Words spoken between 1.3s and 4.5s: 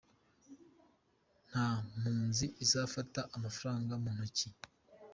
Nta mpunzi izafata amafaranga mu ntoki.